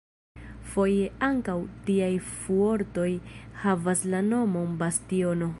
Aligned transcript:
Foje 0.69 1.03
ankaŭ 1.27 1.55
tiaj 1.89 2.09
fuortoj 2.31 3.09
havas 3.67 4.05
la 4.15 4.27
nomon 4.35 4.77
"bastiono". 4.85 5.49